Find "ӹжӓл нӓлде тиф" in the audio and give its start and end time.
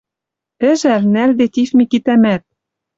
0.69-1.69